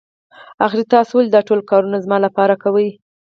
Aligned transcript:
آخر 0.65 0.79
تاسو 0.93 1.11
ولې 1.15 1.29
دا 1.35 1.41
ټول 1.47 1.59
کارونه 1.71 1.97
زما 2.05 2.17
لپاره 2.25 2.55
کوئ. 2.63 2.89